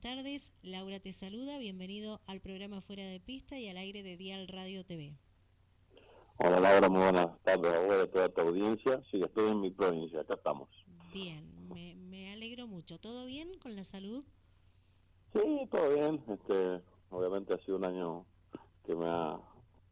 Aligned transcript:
tardes. 0.00 0.52
Laura 0.62 0.98
te 0.98 1.12
saluda. 1.12 1.58
Bienvenido 1.58 2.20
al 2.26 2.40
programa 2.40 2.80
Fuera 2.80 3.04
de 3.04 3.20
Pista 3.20 3.58
y 3.58 3.68
al 3.68 3.76
aire 3.76 4.02
de 4.02 4.16
Dial 4.16 4.48
Radio 4.48 4.84
TV. 4.84 5.14
Hola 6.38 6.58
Laura, 6.58 6.88
muy 6.88 7.02
buenas 7.02 7.38
tardes 7.42 7.70
a 7.70 7.96
de 7.96 8.06
toda 8.06 8.28
tu 8.30 8.40
audiencia. 8.40 9.02
Sí, 9.10 9.20
estoy 9.22 9.50
en 9.50 9.60
mi 9.60 9.70
provincia, 9.70 10.20
acá 10.20 10.34
estamos. 10.34 10.70
Bien, 11.12 11.44
me, 11.68 11.96
me 11.96 12.32
alegro 12.32 12.66
mucho. 12.66 12.98
¿Todo 12.98 13.26
bien 13.26 13.58
con 13.58 13.76
la 13.76 13.84
salud? 13.84 14.24
Sí, 15.34 15.68
todo 15.70 15.94
bien. 15.94 16.24
Este, 16.28 16.80
obviamente 17.10 17.52
ha 17.52 17.58
sido 17.58 17.76
un 17.76 17.84
año 17.84 18.24
que 18.86 18.94
me 18.94 19.06
ha, 19.06 19.38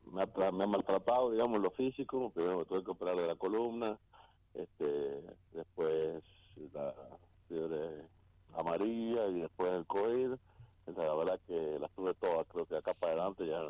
me 0.07 0.23
ha, 0.23 0.53
me 0.53 0.65
ha 0.65 0.67
maltratado, 0.67 1.31
digamos, 1.31 1.61
lo 1.61 1.71
físico. 1.73 2.31
Primero 2.31 2.65
tuve 2.65 2.83
que 2.83 2.91
operar 2.93 3.17
de 3.17 3.27
la 3.27 3.37
columna, 3.37 3.99
este, 4.55 5.23
después 5.53 6.25
la 6.73 6.95
fiebre 7.47 8.09
amarilla 8.55 9.29
y 9.29 9.41
después 9.41 9.73
el 9.73 9.87
COVID. 9.87 10.31
la 10.97 11.15
verdad 11.15 11.41
que 11.47 11.79
las 11.79 11.91
tuve 11.93 12.15
todas, 12.15 12.47
creo 12.49 12.67
que 12.67 12.77
acá 12.77 12.95
para 12.95 13.13
adelante 13.13 13.47
ya 13.47 13.61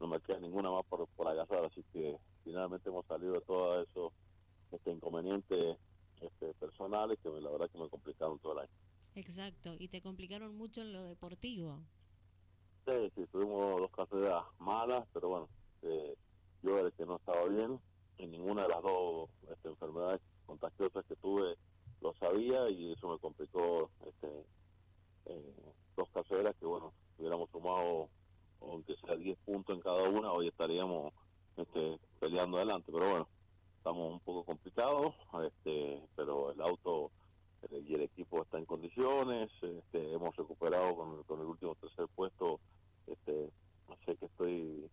no 0.00 0.06
me 0.06 0.20
queda 0.20 0.38
ninguna 0.38 0.70
más 0.70 0.84
por, 0.86 1.06
por 1.08 1.28
agasar, 1.28 1.64
así 1.64 1.82
que 1.92 2.16
finalmente 2.44 2.88
hemos 2.88 3.06
salido 3.06 3.32
de 3.32 3.40
todos 3.40 3.88
esos 3.88 4.12
este, 4.72 4.92
inconvenientes 4.92 5.78
este, 6.20 6.54
personales 6.54 7.18
que 7.22 7.28
la 7.28 7.50
verdad 7.50 7.70
que 7.70 7.78
me 7.78 7.88
complicaron 7.88 8.38
todo 8.38 8.52
el 8.54 8.58
año. 8.60 8.70
Exacto, 9.14 9.74
y 9.78 9.88
te 9.88 10.02
complicaron 10.02 10.56
mucho 10.56 10.82
en 10.82 10.92
lo 10.92 11.02
deportivo. 11.04 11.80
Sí, 12.84 13.10
sí, 13.14 13.26
tuvimos 13.32 13.80
dos 13.80 13.90
carreras 13.90 14.44
malas, 14.58 15.06
pero 15.12 15.28
bueno, 15.28 15.48
eh, 15.82 16.14
yo 16.62 16.78
el 16.78 16.92
que 16.92 17.06
no 17.06 17.16
estaba 17.16 17.44
bien 17.48 17.80
en 18.18 18.30
ninguna 18.30 18.62
de 18.62 18.68
las 18.68 18.82
dos 18.82 19.30
este, 19.50 19.68
enfermedades 19.68 20.20
contagiosas 20.46 21.04
que 21.06 21.16
tuve 21.16 21.56
lo 22.00 22.14
sabía 22.14 22.68
y 22.70 22.92
eso 22.92 23.08
me 23.08 23.18
complicó 23.18 23.90
este, 24.06 24.28
eh, 25.26 25.54
dos 25.96 26.08
carreras 26.10 26.54
que 26.56 26.66
bueno, 26.66 26.92
hubiéramos 27.18 27.50
sumado 27.50 28.08
aunque 28.60 28.96
sea 28.96 29.16
10 29.16 29.38
puntos 29.44 29.76
en 29.76 29.82
cada 29.82 30.08
una, 30.08 30.32
hoy 30.32 30.48
estaríamos 30.48 31.12
este, 31.56 31.98
peleando 32.20 32.56
adelante, 32.56 32.90
pero 32.92 33.10
bueno, 33.10 33.28
estamos 33.78 34.12
un 34.14 34.20
poco 34.20 34.44
complicados, 34.44 35.14
este, 35.44 36.02
pero 36.16 36.52
el 36.52 36.60
auto 36.60 37.10
eh, 37.70 37.84
y 37.86 37.94
el 37.94 38.02
equipo 38.02 38.42
está 38.42 38.58
en 38.58 38.64
condiciones, 38.64 39.50
este, 39.62 40.12
hemos 40.12 40.34
recuperado 40.36 40.96
con, 40.96 41.22
con, 41.24 41.40
el 41.40 41.46
último 41.46 41.74
tercer 41.76 42.06
puesto, 42.14 42.60
este, 43.06 43.50
sé 44.04 44.16
que 44.16 44.26
estoy 44.26 44.90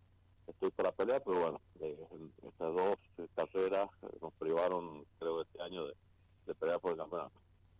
estoy 0.47 0.71
para 0.71 0.91
pelear, 0.91 1.23
pero 1.23 1.39
bueno, 1.39 1.61
estas 1.79 2.73
dos 2.73 2.97
carreras 3.33 3.89
nos 4.21 4.33
privaron, 4.33 5.05
creo, 5.17 5.41
este 5.41 5.61
año 5.61 5.87
de, 5.87 5.93
de 6.45 6.55
pelear 6.55 6.79
por 6.79 6.91
el 6.91 6.97
campeonato. 6.97 7.39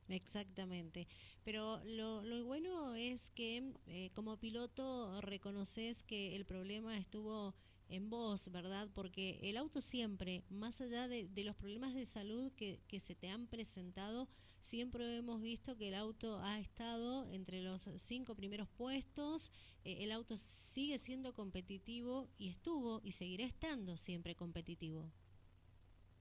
Exactamente. 0.10 1.08
Pero 1.44 1.82
lo, 1.86 2.22
bueno 2.46 2.96
es 2.96 3.30
que 3.32 3.74
eh, 3.88 4.12
como 4.14 4.38
piloto 4.38 5.22
reconoces 5.22 6.04
que 6.04 6.36
el 6.36 6.46
problema 6.46 6.98
estuvo 6.98 7.56
en 7.90 8.10
vos, 8.10 8.50
¿verdad? 8.52 8.90
Porque 8.94 9.40
el 9.44 9.58
auto 9.58 9.82
siempre, 9.82 10.44
más 10.50 10.82
allá 10.82 11.08
de, 11.08 11.28
de 11.28 11.44
los 11.44 11.56
problemas 11.56 11.94
de 11.94 12.06
salud 12.06 12.52
que, 12.54 12.80
que, 12.88 13.00
se 13.00 13.16
te 13.16 13.30
han 13.30 13.48
presentado, 13.48 14.28
siempre 14.62 15.18
hemos 15.18 15.42
visto 15.42 15.76
que 15.76 15.90
el 15.90 15.96
auto 15.96 16.40
ha 16.40 16.60
estado 16.60 17.28
entre 17.28 17.62
los 17.62 17.88
cinco 17.98 18.36
primeros 18.36 18.70
puestos, 18.70 19.52
eh, 19.84 19.98
el 20.04 20.12
auto 20.12 20.38
sigue 20.38 20.98
siendo 20.98 21.34
competitivo 21.34 22.30
y 22.38 22.50
estuvo 22.50 23.02
y 23.04 23.12
seguirá 23.12 23.46
estando 23.46 23.98
siempre 23.98 24.36
competitivo. 24.36 25.12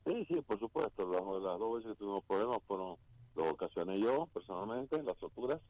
Sí, 0.04 0.24
sí, 0.26 0.40
por 0.42 0.58
supuesto. 0.58 1.06
Las, 1.06 1.58
dos 1.58 1.76
veces 1.76 1.92
que 1.92 1.98
tuvimos 1.98 2.24
problemas 2.24 2.62
fueron 2.66 2.96
lo 3.34 3.50
ocasioné 3.50 4.00
yo 4.00 4.26
personalmente, 4.32 5.02
las 5.02 5.18
roturas. 5.20 5.60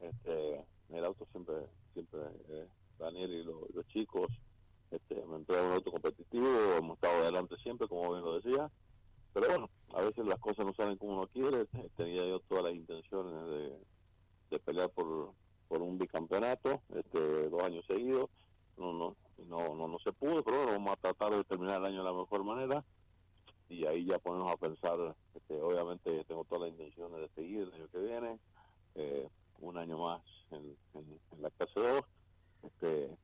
Este, 0.00 0.64
el 0.90 1.04
auto 1.04 1.26
siempre, 1.32 1.54
siempre, 1.94 2.20
eh, 2.50 2.66
Daniel 2.98 3.32
y 3.32 3.44
los 3.44 3.86
chicos, 3.88 4.30
este, 4.90 5.14
me 5.26 5.36
entré 5.36 5.60
un 5.64 5.72
auto 5.72 5.90
competitivo, 5.90 6.46
hemos 6.76 6.96
estado 6.96 7.22
adelante 7.22 7.56
siempre, 7.62 7.88
como 7.88 8.12
bien 8.12 8.24
lo 8.24 8.40
decía. 8.40 8.70
Pero 9.32 9.48
bueno, 9.48 9.70
a 9.94 10.02
veces 10.02 10.26
las 10.26 10.38
cosas 10.38 10.66
no 10.66 10.74
salen 10.74 10.98
como 10.98 11.12
uno 11.14 11.26
quiere. 11.28 11.66
Tenía 11.96 12.26
yo 12.26 12.40
todas 12.40 12.64
las 12.64 12.74
intenciones 12.74 13.32
de, 13.48 13.78
de 14.50 14.58
pelear 14.58 14.90
por, 14.90 15.32
por 15.68 15.80
un 15.80 15.96
bicampeonato, 15.96 16.82
este, 16.94 17.48
dos 17.48 17.62
años 17.62 17.86
seguidos. 17.86 18.28
No, 18.76 18.92
no, 18.92 19.16
no, 19.48 19.74
no, 19.74 19.88
no 19.88 19.98
se 20.00 20.12
pudo, 20.12 20.42
pero 20.42 20.58
bueno, 20.58 20.72
vamos 20.72 20.92
a 20.92 20.96
tratar 20.96 21.34
de 21.34 21.44
terminar 21.44 21.78
el 21.78 21.86
año 21.86 21.98
de 21.98 22.10
la 22.10 22.12
mejor 22.12 22.44
manera 22.44 22.84
y 23.72 23.86
ahí 23.86 24.04
ya 24.04 24.18
ponemos 24.18 24.52
a 24.52 24.56
pensar, 24.56 25.16
este, 25.34 25.60
obviamente 25.60 26.24
tengo 26.24 26.44
todas 26.44 26.62
las 26.62 26.70
intenciones 26.78 27.20
de 27.20 27.28
seguir 27.34 27.62
el 27.62 27.72
año 27.72 27.88
que 27.88 27.98
viene, 27.98 28.38
eh, 28.94 29.28
un 29.60 29.78
año 29.78 29.98
más 29.98 30.22
en, 30.50 30.76
la 31.40 31.50
clase 31.50 31.80
2, 31.80 32.04
este, 32.64 33.16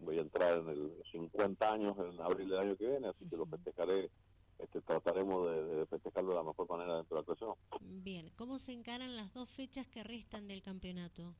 voy 0.00 0.18
a 0.18 0.22
entrar 0.22 0.58
en 0.58 0.68
el 0.68 0.92
50 1.12 1.72
años 1.72 1.96
en 1.98 2.20
abril 2.20 2.48
del 2.48 2.58
año 2.58 2.76
que 2.76 2.88
viene, 2.88 3.08
así 3.08 3.24
que 3.28 3.36
lo 3.36 3.46
festejaré, 3.46 4.10
este, 4.58 4.80
trataremos 4.82 5.50
de, 5.50 5.86
festejarlo 5.86 6.30
de 6.30 6.36
la 6.36 6.42
mejor 6.42 6.68
manera 6.68 6.96
dentro 6.96 7.16
de 7.16 7.22
la 7.22 7.26
clase 7.26 7.44
2. 7.44 7.56
Bien, 7.80 8.30
¿cómo 8.36 8.58
se 8.58 8.72
encaran 8.72 9.16
las 9.16 9.32
dos 9.32 9.48
fechas 9.48 9.86
que 9.86 10.02
restan 10.02 10.48
del 10.48 10.62
campeonato? 10.62 11.34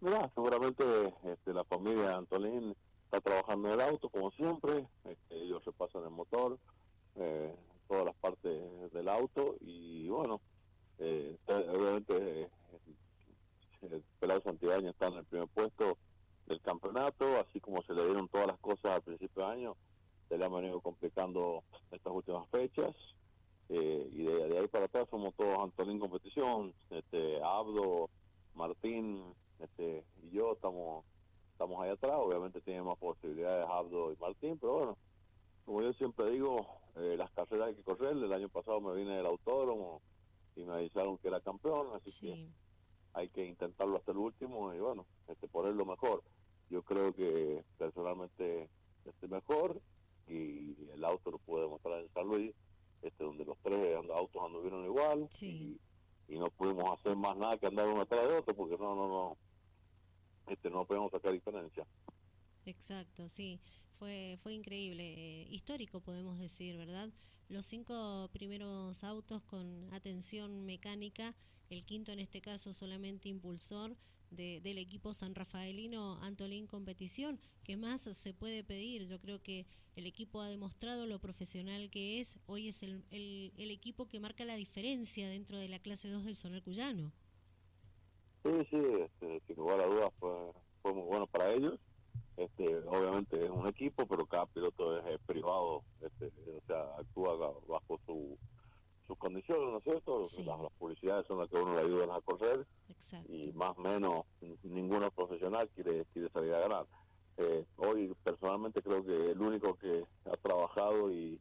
Mira, 0.00 0.28
seguramente 0.34 0.82
este, 1.24 1.54
la 1.54 1.62
familia 1.64 2.16
Antolín 2.16 2.74
está 3.04 3.20
trabajando 3.20 3.68
en 3.68 3.74
el 3.74 3.80
auto 3.82 4.08
como 4.08 4.32
siempre, 4.32 4.88
este, 5.04 5.36
ellos 5.36 5.64
repasan 5.64 6.02
el 6.02 6.10
motor, 6.10 6.58
eh, 7.16 7.54
todas 7.88 8.06
las 8.06 8.16
partes 8.16 8.92
del 8.92 9.08
auto 9.08 9.56
y 9.60 10.08
bueno, 10.08 10.40
eh, 10.98 11.36
obviamente 11.46 12.42
eh, 12.42 12.48
el 13.82 14.02
pelado 14.20 14.40
Santibáñez 14.42 14.92
está 14.92 15.08
en 15.08 15.14
el 15.14 15.24
primer 15.24 15.48
puesto 15.48 15.98
del 16.46 16.60
campeonato, 16.60 17.40
así 17.40 17.60
como 17.60 17.82
se 17.82 17.94
le 17.94 18.04
dieron 18.04 18.28
todas 18.28 18.46
las 18.46 18.58
cosas 18.60 18.92
al 18.92 19.02
principio 19.02 19.44
de 19.44 19.52
año, 19.52 19.76
se 20.28 20.38
le 20.38 20.44
han 20.44 20.52
venido 20.52 20.80
complicando 20.80 21.64
estas 21.90 22.12
últimas 22.12 22.48
fechas 22.48 22.94
eh, 23.68 24.08
y 24.12 24.22
de, 24.22 24.58
ahí 24.58 24.68
para 24.68 24.86
atrás 24.86 25.08
somos 25.10 25.34
todos 25.34 25.58
Antolín 25.58 25.98
competición, 25.98 26.72
este 26.90 27.42
Abdo, 27.42 28.08
Martín 28.54 29.22
este 29.58 30.04
y 30.22 30.30
yo 30.30 30.52
estamos 30.52 31.04
estamos 31.52 31.82
ahí 31.82 31.90
atrás, 31.90 32.16
obviamente 32.16 32.60
tiene 32.60 32.82
más 32.82 32.98
posibilidades 32.98 33.66
Abdo 33.68 34.12
y 34.12 34.16
Martín, 34.16 34.58
pero 34.58 34.72
bueno, 34.72 34.98
como 35.64 35.82
yo 35.82 35.92
siempre 35.92 36.30
digo, 36.30 36.66
eh, 36.96 37.16
las 37.16 37.30
carreras 37.30 37.68
hay 37.68 37.74
que 37.74 37.82
correr. 37.82 38.12
El 38.12 38.32
año 38.32 38.48
pasado 38.48 38.80
me 38.80 38.94
vine 38.94 39.16
del 39.16 39.26
autódromo 39.26 40.02
y 40.56 40.64
me 40.64 40.74
avisaron 40.74 41.18
que 41.18 41.28
era 41.28 41.40
campeón, 41.40 41.88
así 41.94 42.12
que 42.20 42.48
hay 43.14 43.28
que 43.28 43.46
intentarlo 43.46 43.96
hasta 43.96 44.12
el 44.12 44.18
último 44.18 44.72
y 44.74 44.78
bueno, 44.78 45.06
este, 45.28 45.48
poner 45.48 45.74
lo 45.74 45.86
mejor. 45.86 46.22
Yo 46.70 46.82
creo 46.82 47.14
que 47.14 47.64
personalmente 47.78 48.68
este 49.04 49.28
mejor 49.28 49.80
y 50.28 50.76
el 50.92 51.04
auto 51.04 51.30
lo 51.30 51.38
pude 51.38 51.62
demostrar 51.62 52.00
en 52.00 52.12
San 52.12 52.26
Luis, 52.26 52.54
este, 53.02 53.24
donde 53.24 53.44
los 53.44 53.58
tres 53.62 53.96
autos 54.14 54.42
anduvieron 54.42 54.84
igual 54.84 55.28
y, 55.40 55.78
no 56.28 56.48
pudimos 56.50 56.98
hacer 56.98 57.14
más 57.14 57.36
nada 57.36 57.58
que 57.58 57.66
andar 57.66 57.86
uno 57.86 58.00
atrás 58.00 58.26
de 58.26 58.38
otro 58.38 58.54
porque 58.54 58.78
no, 58.78 58.94
no, 58.94 59.06
no, 59.06 59.36
este, 60.46 60.70
no 60.70 60.86
podemos 60.86 61.10
sacar 61.10 61.30
diferencia. 61.32 61.86
Exacto, 62.64 63.28
sí 63.28 63.60
fue, 64.02 64.36
fue 64.42 64.52
increíble, 64.52 65.14
eh, 65.16 65.46
histórico 65.48 66.00
podemos 66.00 66.36
decir, 66.36 66.76
¿verdad? 66.76 67.08
Los 67.48 67.66
cinco 67.66 68.28
primeros 68.32 69.04
autos 69.04 69.44
con 69.44 69.88
atención 69.92 70.66
mecánica, 70.66 71.36
el 71.70 71.84
quinto 71.84 72.10
en 72.10 72.18
este 72.18 72.40
caso 72.40 72.72
solamente 72.72 73.28
impulsor 73.28 73.94
de, 74.32 74.60
del 74.60 74.78
equipo 74.78 75.14
San 75.14 75.36
Rafaelino 75.36 76.18
Antolín 76.20 76.66
Competición. 76.66 77.38
¿Qué 77.62 77.76
más 77.76 78.00
se 78.00 78.34
puede 78.34 78.64
pedir? 78.64 79.06
Yo 79.06 79.20
creo 79.20 79.40
que 79.40 79.66
el 79.94 80.06
equipo 80.06 80.40
ha 80.40 80.48
demostrado 80.48 81.06
lo 81.06 81.20
profesional 81.20 81.88
que 81.88 82.18
es. 82.18 82.40
Hoy 82.46 82.66
es 82.66 82.82
el, 82.82 83.04
el, 83.12 83.52
el 83.56 83.70
equipo 83.70 84.08
que 84.08 84.18
marca 84.18 84.44
la 84.44 84.56
diferencia 84.56 85.28
dentro 85.28 85.58
de 85.58 85.68
la 85.68 85.78
clase 85.78 86.08
2 86.08 86.24
del 86.24 86.34
Sonar 86.34 86.62
Cuyano. 86.64 87.12
Sí, 88.42 88.50
sí, 88.68 88.78
este, 88.98 89.40
sin 89.46 89.54
lugar 89.54 89.80
a 89.80 89.86
dudas 89.86 90.12
fue, 90.18 90.32
fue 90.82 90.92
muy 90.92 91.04
bueno 91.04 91.28
para 91.28 91.52
ellos 91.52 91.78
este, 92.36 92.78
obviamente 92.86 93.44
es 93.44 93.50
un 93.50 93.66
equipo, 93.66 94.06
pero 94.06 94.26
cada 94.26 94.46
piloto 94.46 94.98
es, 94.98 95.20
privado, 95.26 95.82
este, 96.00 96.26
o 96.26 96.66
sea, 96.66 96.82
actúa 96.98 97.36
bajo 97.68 98.00
su, 98.06 98.38
sus 99.06 99.18
condiciones, 99.18 99.70
¿no 99.70 99.78
es 99.78 99.84
cierto? 99.84 100.20
Las, 100.20 100.72
publicidades 100.78 101.26
son 101.26 101.38
las 101.38 101.48
que 101.48 101.56
uno 101.56 101.74
le 101.74 101.82
ayudan 101.82 102.10
a 102.10 102.20
correr 102.20 102.66
y 103.28 103.52
más 103.52 103.76
o 103.76 103.80
menos 103.80 104.24
ninguno 104.62 105.10
profesional 105.10 105.68
quiere, 105.74 106.04
quiere 106.12 106.28
salir 106.30 106.54
a 106.54 106.60
ganar. 106.60 106.86
Eh, 107.38 107.64
hoy 107.76 108.14
personalmente 108.22 108.82
creo 108.82 109.04
que 109.04 109.30
el 109.32 109.40
único 109.40 109.74
que 109.74 110.04
ha 110.26 110.36
trabajado 110.36 111.10
y 111.10 111.40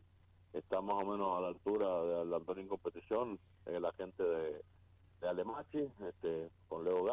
está 0.53 0.81
más 0.81 1.03
o 1.03 1.05
menos 1.05 1.37
a 1.37 1.41
la 1.41 1.47
altura 1.49 2.25
de 2.25 2.35
Antonio 2.35 2.63
en 2.63 2.69
competición 2.69 3.39
es 3.65 3.79
la 3.79 3.91
gente 3.93 4.23
de, 4.23 4.61
de 5.21 5.27
Alemachi, 5.27 5.89
este, 6.07 6.49
con 6.67 6.83
Leo 6.83 7.03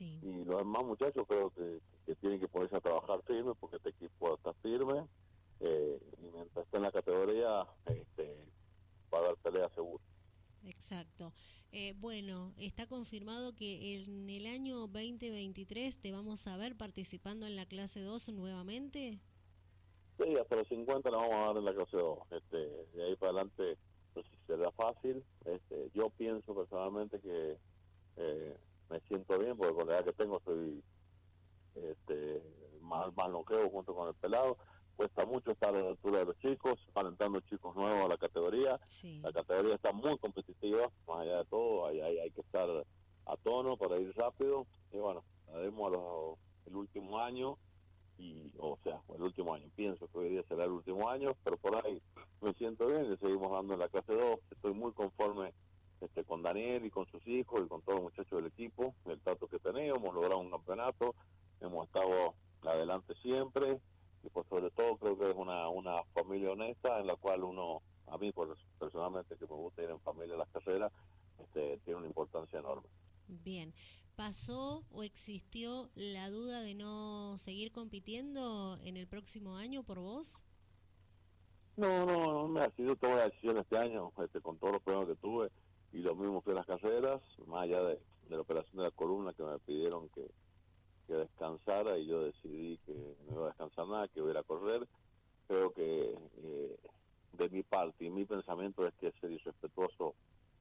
Y 0.00 0.44
los 0.44 0.58
demás 0.58 0.84
muchachos 0.84 1.24
creo 1.28 1.50
que, 1.50 1.80
que 2.06 2.14
tienen 2.16 2.40
que 2.40 2.48
ponerse 2.48 2.76
a 2.76 2.80
trabajar 2.80 3.22
firme 3.22 3.52
porque 3.58 3.76
este 3.76 3.90
equipo 3.90 4.34
está 4.34 4.52
firme 4.54 5.06
eh, 5.60 6.00
y 6.18 6.30
mientras 6.34 6.64
esté 6.64 6.76
en 6.76 6.82
la 6.82 6.92
categoría 6.92 7.66
este, 7.86 8.36
va 9.12 9.18
a 9.18 9.22
dar 9.22 9.36
pelea 9.36 9.68
seguro. 9.70 10.02
Exacto. 10.64 11.32
Eh, 11.72 11.94
bueno, 11.98 12.52
está 12.58 12.86
confirmado 12.86 13.54
que 13.54 13.96
en 13.96 14.28
el 14.28 14.46
año 14.46 14.86
2023 14.86 15.96
te 15.96 16.12
vamos 16.12 16.46
a 16.46 16.56
ver 16.56 16.76
participando 16.76 17.46
en 17.46 17.56
la 17.56 17.66
clase 17.66 18.02
2 18.02 18.28
nuevamente. 18.30 19.18
Sí, 20.18 20.36
hasta 20.36 20.56
los 20.56 20.68
50 20.68 21.10
nos 21.10 21.20
vamos 21.22 21.36
a 21.36 21.46
dar 21.46 21.56
en 21.56 21.64
la 21.64 21.74
clase 21.74 21.96
2. 21.96 22.18
Este, 22.30 22.56
de 22.94 23.04
ahí 23.04 23.16
para 23.16 23.32
adelante 23.32 23.78
si 24.14 24.36
será 24.46 24.70
fácil. 24.72 25.24
Este, 25.44 25.90
yo 25.94 26.10
pienso 26.10 26.54
personalmente 26.54 27.18
que 27.20 27.56
eh, 28.16 28.56
me 28.92 29.00
siento 29.08 29.38
bien 29.38 29.56
porque 29.56 29.74
con 29.74 29.88
la 29.88 29.94
edad 29.94 30.04
que 30.04 30.12
tengo 30.12 30.40
soy 30.44 30.82
este, 31.74 32.42
más, 32.82 33.14
más 33.16 33.30
longevo 33.30 33.70
junto 33.70 33.94
con 33.94 34.08
el 34.08 34.14
pelado 34.14 34.58
cuesta 34.96 35.24
mucho 35.24 35.52
estar 35.52 35.74
a 35.74 35.80
la 35.80 35.88
altura 35.88 36.20
de 36.20 36.26
los 36.26 36.38
chicos, 36.38 36.78
van 36.94 37.06
entrando 37.06 37.40
chicos 37.40 37.74
nuevos 37.74 38.04
a 38.04 38.08
la 38.08 38.16
categoría. 38.18 38.78
La 39.22 39.32
categoría 39.32 39.74
está 39.74 39.92
muy 39.92 40.18
competitiva, 40.18 40.90
más 41.08 41.20
allá 41.20 41.38
de 41.38 41.44
todo, 41.46 41.86
hay, 41.86 42.00
hay, 42.00 42.30
que 42.30 42.42
estar 42.42 42.68
a 43.26 43.36
tono 43.38 43.76
para 43.76 43.98
ir 43.98 44.14
rápido. 44.14 44.66
Y 44.92 44.98
bueno, 44.98 45.24
haremos 45.52 46.38
el 46.66 46.76
último 46.76 47.18
año, 47.18 47.56
y 48.18 48.52
o 48.58 48.78
sea, 48.84 49.00
el 49.14 49.22
último 49.22 49.54
año, 49.54 49.68
pienso 49.74 50.06
que 50.08 50.18
hoy 50.18 50.28
día 50.28 50.42
será 50.48 50.64
el 50.64 50.72
último 50.72 51.08
año, 51.08 51.34
pero 51.42 51.56
por 51.56 51.74
ahí 51.84 52.00
me 52.40 52.52
siento 52.54 52.86
bien, 52.86 53.10
le 53.10 53.16
seguimos 53.16 53.50
dando 53.50 53.74
en 53.74 53.80
la 53.80 53.88
clase 53.88 54.12
2, 54.12 54.38
estoy 54.50 54.74
muy 54.74 54.92
conforme 54.92 55.52
este, 56.02 56.24
con 56.24 56.42
Daniel 56.42 56.84
y 56.84 56.90
con 56.90 57.06
sus 57.06 57.26
hijos 57.28 57.62
y 57.64 57.68
con 57.68 57.80
todos 57.82 58.00
los 58.00 58.10
muchachos 58.10 58.42
del 58.42 58.46
equipo, 58.46 58.94
el 59.06 59.20
trato 59.20 59.46
que 59.46 59.60
tenemos, 59.60 59.98
hemos 59.98 60.14
logrado 60.14 60.38
un 60.38 60.50
campeonato, 60.50 61.14
hemos 61.60 61.86
estado 61.86 62.34
adelante 62.62 63.14
siempre, 63.22 63.80
y 64.24 64.28
pues 64.28 64.46
sobre 64.48 64.70
todo 64.70 64.96
creo 64.96 65.16
que 65.16 65.30
es 65.30 65.36
una, 65.36 65.68
una 65.68 66.02
familia 66.12 66.52
honesta 66.52 66.98
en 66.98 67.06
la 67.06 67.16
cual 67.16 67.44
uno, 67.44 67.82
a 68.08 68.18
mí 68.18 68.32
por, 68.32 68.56
personalmente 68.78 69.36
que 69.36 69.46
me 69.46 69.54
gusta 69.54 69.82
ir 69.82 69.90
en 69.90 70.00
familia 70.00 70.34
a 70.34 70.38
las 70.38 70.48
carreras, 70.48 70.92
este, 71.38 71.78
tiene 71.84 71.98
una 71.98 72.08
importancia 72.08 72.58
enorme. 72.58 72.88
Bien, 73.28 73.72
¿pasó 74.16 74.84
o 74.90 75.04
existió 75.04 75.88
la 75.94 76.30
duda 76.30 76.62
de 76.62 76.74
no 76.74 77.38
seguir 77.38 77.70
compitiendo 77.70 78.76
en 78.82 78.96
el 78.96 79.06
próximo 79.06 79.56
año 79.56 79.84
por 79.84 80.00
vos? 80.00 80.42
No, 81.76 82.04
no, 82.04 82.32
no 82.32 82.48
me 82.48 82.60
ha 82.60 82.70
sido 82.72 82.96
toda 82.96 83.16
la 83.16 83.24
decisión 83.24 83.56
este 83.56 83.78
año, 83.78 84.12
este, 84.22 84.40
con 84.40 84.58
todos 84.58 84.74
los 84.74 84.82
problemas 84.82 85.08
que 85.08 85.16
tuve 85.22 85.50
y 85.92 85.98
lo 85.98 86.14
mismo 86.14 86.42
que 86.42 86.52
las 86.52 86.66
carreras, 86.66 87.20
más 87.46 87.64
allá 87.64 87.82
de 87.82 88.00
la 88.30 88.40
operación 88.40 88.78
de 88.78 88.84
la 88.84 88.90
columna 88.90 89.34
que 89.34 89.42
me 89.42 89.58
pidieron 89.58 90.08
que, 90.10 90.26
que 91.06 91.14
descansara 91.14 91.98
y 91.98 92.06
yo 92.06 92.22
decidí 92.22 92.78
que 92.86 93.16
no 93.26 93.34
iba 93.34 93.44
a 93.44 93.48
descansar 93.48 93.86
nada, 93.88 94.08
que 94.08 94.20
iba 94.20 94.38
a 94.38 94.42
correr. 94.42 94.86
Creo 95.48 95.72
que 95.72 96.16
eh, 96.42 96.76
de 97.32 97.48
mi 97.50 97.62
parte 97.62 98.04
y 98.04 98.10
mi 98.10 98.24
pensamiento 98.24 98.86
es 98.86 98.94
que 98.94 99.08
es 99.08 99.14
irrespetuoso 99.22 100.14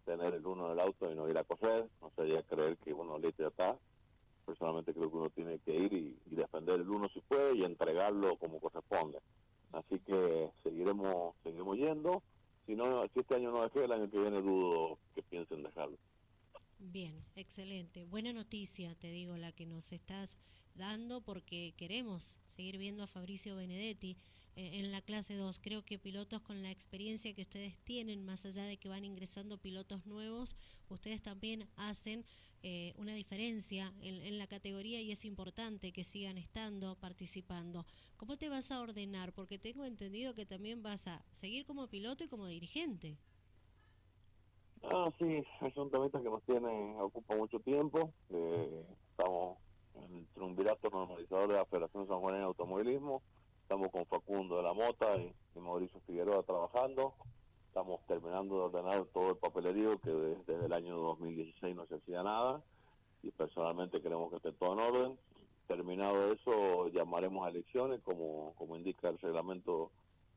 tener 0.06 0.34
el 0.34 0.46
uno 0.46 0.68
en 0.68 0.72
el 0.74 0.80
auto 0.80 1.10
y 1.12 1.16
no 1.16 1.30
ir 1.30 1.38
a 1.38 1.44
correr, 1.44 1.88
no 2.02 2.12
sería 2.16 2.42
creer 2.44 2.78
que 2.78 2.94
uno 2.94 3.18
le 3.18 3.30
está. 3.30 3.78
Personalmente 4.46 4.94
creo 4.94 5.10
que 5.10 5.18
uno 5.18 5.30
tiene 5.30 5.60
que 5.60 5.76
ir 5.76 5.94
y, 5.94 6.36
defender 6.36 6.80
el 6.80 6.90
uno 6.90 7.08
si 7.10 7.22
puede 7.22 7.56
y 7.56 7.64
entregarlo 7.64 8.36
como 8.38 8.60
corresponde. 8.60 9.20
Así 9.72 10.00
que 10.00 10.50
seguiremos 10.64 11.36
seguiremos 11.44 11.78
yendo. 11.78 12.24
Si, 12.72 12.78
no, 12.78 13.06
si 13.14 13.20
este 13.20 13.36
año 13.36 13.52
no 13.52 13.66
el 13.66 13.92
año 13.92 14.10
que 14.10 14.18
viene 14.18 14.42
dudo 14.42 14.98
que 15.14 15.22
piensen 15.24 15.62
dejarlo. 15.62 15.98
Bien, 16.80 17.22
excelente. 17.36 18.06
Buena 18.06 18.32
noticia, 18.32 18.96
te 18.96 19.12
digo, 19.12 19.36
la 19.36 19.52
que 19.52 19.66
nos 19.66 19.92
estás 19.92 20.38
dando 20.74 21.20
porque 21.20 21.74
queremos 21.76 22.38
seguir 22.48 22.78
viendo 22.78 23.04
a 23.04 23.08
Fabricio 23.08 23.58
Benedetti 23.58 24.16
eh, 24.56 24.80
en 24.80 24.94
la 24.94 25.02
clase 25.02 25.36
2. 25.36 25.60
Creo 25.60 25.84
que 25.84 26.00
pilotos 26.00 26.42
con 26.44 26.64
la 26.64 26.72
experiencia 26.72 27.34
que 27.34 27.42
ustedes 27.42 27.78
tienen, 27.80 28.24
más 28.24 28.46
allá 28.46 28.64
de 28.64 28.78
que 28.78 28.88
van 28.88 29.04
ingresando 29.04 29.58
pilotos 29.58 30.06
nuevos, 30.06 30.56
ustedes 30.88 31.22
también 31.22 31.68
hacen 31.76 32.24
eh, 32.64 32.94
una 32.98 33.14
diferencia 33.14 33.94
en, 34.02 34.38
la 34.38 34.48
categoría 34.48 35.02
y 35.02 35.12
es 35.12 35.26
importante 35.26 35.92
que 35.92 36.04
sigan 36.04 36.38
estando, 36.38 36.96
participando. 36.96 37.86
¿Cómo 38.18 38.38
te 38.38 38.50
vas 38.50 38.72
a 38.72 38.82
ordenar? 38.82 39.34
Porque 39.34 39.58
tengo 39.58 39.86
entendido 39.86 40.36
que 40.36 40.46
también 40.46 40.84
vas 40.84 41.08
a 41.08 41.24
seguir 41.32 41.66
como 41.66 41.88
piloto 41.88 42.24
y 42.24 42.28
como 42.28 42.46
dirigente. 42.46 43.18
Ah, 44.84 45.12
sí, 45.20 45.44
es 45.62 45.78
un 45.78 45.90
tema 45.90 46.10
que 46.10 46.20
nos 46.20 46.44
tiene, 46.44 46.96
ocupa 47.00 47.36
mucho 47.36 47.60
tiempo. 47.60 48.14
Eh, 48.30 48.86
estamos 49.10 49.58
en 49.96 50.18
el 50.18 50.28
triunvirato 50.28 50.90
normalizador 50.90 51.50
de 51.50 51.56
la 51.56 51.66
Federación 51.66 52.08
San 52.08 52.20
Juan 52.20 52.36
de 52.36 52.44
Automovilismo. 52.44 53.22
Estamos 53.64 53.92
con 53.92 54.06
Facundo 54.06 54.58
de 54.58 54.64
la 54.64 54.74
Mota 54.74 55.18
y, 55.18 55.34
Mauricio 55.60 56.00
Figueroa 56.02 56.44
trabajando. 56.44 57.14
Estamos 57.72 58.06
terminando 58.06 58.56
de 58.56 58.62
ordenar 58.64 59.06
todo 59.14 59.30
el 59.30 59.38
papelerío 59.38 59.98
que 60.02 60.12
desde 60.12 60.66
el 60.66 60.74
año 60.74 60.98
2016 60.98 61.74
no 61.74 61.86
se 61.88 61.96
hacía 61.96 62.22
nada 62.22 62.62
y 63.24 63.32
personalmente 63.32 64.02
queremos 64.02 64.30
que 64.30 64.36
esté 64.36 64.52
todo 64.52 64.74
en 64.74 64.80
orden. 64.80 65.20
Terminado 65.68 66.34
eso, 66.34 66.90
llamaremos 66.90 67.48
a 67.48 67.50
elecciones 67.50 68.02
como, 68.02 68.54
como 68.58 68.76
indica 68.76 69.08
el 69.08 69.18
reglamento 69.20 69.90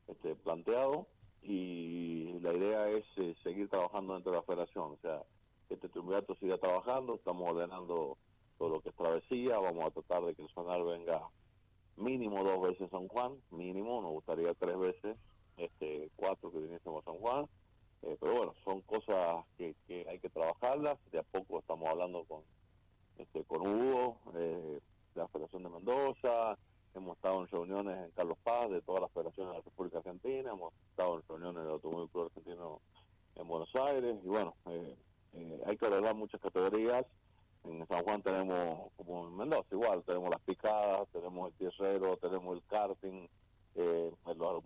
este, 0.07 0.33
planteado 0.35 1.07
y 1.41 2.39
la 2.39 2.53
idea 2.53 2.87
es 2.91 3.03
eh, 3.17 3.35
seguir 3.43 3.67
trabajando 3.67 4.13
dentro 4.13 4.31
de 4.31 4.37
la 4.37 4.43
federación, 4.43 4.93
o 4.93 4.97
sea, 5.01 5.21
este 5.69 5.89
triunvirato 5.89 6.35
siga 6.35 6.57
trabajando, 6.57 7.15
estamos 7.15 7.49
ordenando 7.49 8.17
todo 8.57 8.69
lo 8.69 8.79
que 8.79 8.91
es 8.91 8.95
travesía, 8.95 9.59
vamos 9.59 9.83
a 9.83 9.91
tratar 9.91 10.23
de 10.23 10.35
que 10.35 10.41
el 10.41 10.49
sonar 10.51 10.81
venga 10.85 11.27
mínimo 11.97 12.45
dos 12.45 12.61
veces 12.61 12.83
a 12.83 12.97
San 12.97 13.09
Juan, 13.09 13.33
mínimo, 13.51 14.01
nos 14.01 14.11
gustaría 14.11 14.53
tres 14.53 14.79
veces, 14.79 15.17
este 15.57 16.09
cuatro 16.15 16.51
que 16.51 16.59
viniésemos 16.59 17.01
a 17.01 17.11
San 17.11 17.19
Juan, 17.19 17.45
eh, 18.03 18.17
pero 18.19 18.35
bueno, 18.35 18.53
son 18.63 18.81
cosas 18.81 19.45
que, 19.57 19.75
que, 19.87 20.05
hay 20.09 20.19
que 20.19 20.29
trabajarlas, 20.29 20.97
de 21.11 21.19
a 21.19 21.23
poco 21.23 21.59
estamos 21.59 21.89
hablando 21.89 22.23
con 22.25 22.41
este 23.17 23.43
con 23.45 23.65
Hugo, 23.65 24.17
eh, 24.35 24.79
de 25.13 25.21
la 25.21 25.27
Federación 25.29 25.63
de 25.63 25.69
Mendoza, 25.69 26.57
hemos 26.95 27.15
estado 27.17 27.41
en 27.41 27.47
reuniones 27.47 27.97
en 28.05 28.11
Carlos 28.11 28.37
Paz 28.43 28.69
de 28.69 28.81
todas 28.81 29.01
las 29.01 29.11
federaciones 29.11 29.51
de 29.51 29.57
la 29.57 29.63
República 29.63 29.97
Argentina, 29.99 30.51
hemos 30.51 30.73
estado 30.89 31.17
en 31.17 31.23
reuniones 31.27 31.63
del 31.63 31.73
Automóvil 31.73 32.09
Club 32.09 32.25
Argentino 32.25 32.81
en 33.35 33.47
Buenos 33.47 33.75
Aires. 33.75 34.17
Y 34.23 34.27
bueno, 34.27 34.55
eh, 34.67 34.95
eh, 35.33 35.61
hay 35.65 35.77
que 35.77 35.85
arreglar 35.85 36.15
muchas 36.15 36.41
categorías. 36.41 37.05
En 37.63 37.85
San 37.87 38.03
Juan 38.03 38.21
tenemos, 38.21 38.91
como 38.95 39.27
en 39.27 39.37
Mendoza 39.37 39.67
igual, 39.71 40.03
tenemos 40.03 40.29
las 40.29 40.41
picadas, 40.41 41.07
tenemos 41.11 41.49
el 41.49 41.53
tierrero, 41.55 42.17
tenemos 42.17 42.55
el 42.55 42.63
karting, 42.65 43.27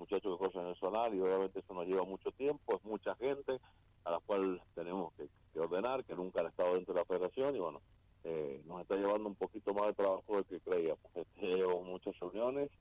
muchachos 0.10 0.40
que 0.40 0.46
corren 0.46 0.66
en 0.66 0.72
el 0.72 0.80
sonar 0.80 1.14
y 1.14 1.20
obviamente 1.20 1.60
eso 1.60 1.74
nos 1.74 1.86
lleva 1.86 2.04
mucho 2.04 2.32
tiempo, 2.32 2.76
es 2.76 2.84
mucha 2.84 3.16
gente 3.16 3.60
a 4.06 4.12
la 4.12 4.20
cual 4.20 4.62
tenemos 4.74 5.14
que, 5.14 5.30
ordenar, 5.60 6.04
que 6.04 6.16
nunca 6.16 6.42
han 6.42 6.48
estado 6.48 6.74
dentro 6.74 6.94
de 6.94 7.00
la 7.00 7.06
federación 7.06 7.56
y 7.56 7.60
bueno, 7.60 7.82
eh, 8.24 8.62
nos 8.66 8.82
está 8.82 8.96
llevando 8.96 9.30
un 9.30 9.36
poquito 9.36 9.74
más 9.74 9.88
de 9.88 9.94
trabajo 9.94 10.36
del 10.36 10.46
que 10.46 10.60
creíamos. 10.62 11.00
Este, 11.14 11.66
muchas 11.86 12.20
reuniones, 12.20 12.72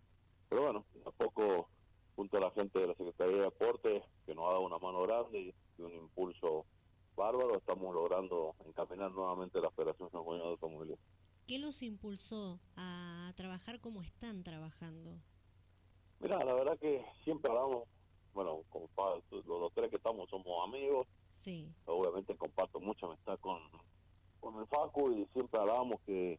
pero 0.49 0.63
bueno, 0.63 0.85
a 1.05 1.11
poco, 1.11 1.69
junto 2.17 2.39
a 2.39 2.41
la 2.41 2.51
gente 2.53 2.79
de 2.79 2.87
la 2.87 2.95
Secretaría 2.95 3.37
de 3.37 3.43
Deportes, 3.43 4.03
que 4.25 4.35
nos 4.35 4.47
ha 4.47 4.53
dado 4.53 4.63
una 4.63 4.79
mano 4.79 5.03
grande 5.03 5.41
y, 5.41 5.83
un 5.83 5.93
impulso 5.93 6.65
bárbaro, 7.15 7.57
estamos 7.57 7.95
logrando 7.95 8.55
encaminar 8.67 9.13
nuevamente 9.13 9.61
la 9.61 9.71
Federación 9.71 10.11
San 10.11 10.25
de 10.25 10.43
Automovilismo. 10.43 11.03
¿Qué 11.47 11.59
los 11.59 11.83
impulsó 11.83 12.61
a 12.77 13.33
trabajar 13.37 13.81
como 13.81 14.03
están 14.03 14.43
trabajando? 14.43 15.19
Mira, 16.21 16.45
la 16.45 16.55
verdad 16.55 16.79
que 16.79 17.05
siempre 17.25 17.51
hablamos, 17.51 17.85
bueno, 18.35 18.63
los, 18.75 19.47
los 19.47 19.73
tres 19.73 19.91
que 19.91 19.97
estamos 19.97 20.29
somos 20.31 20.65
amigos. 20.65 21.07
Sí. 21.33 21.73
Obviamente 21.87 22.37
comparto 22.37 22.81
mucha 22.81 23.07
amistad 23.07 23.39
con, 23.41 23.59
con 24.41 24.59
el 24.59 24.67
Facu 24.67 25.13
y 25.13 25.27
siempre 25.33 25.61
hablábamos 25.61 26.01
que 26.07 26.39